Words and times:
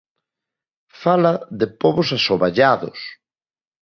Fala 1.01 1.33
de 1.59 1.67
pobos 1.81 2.09
asoballados. 2.17 2.99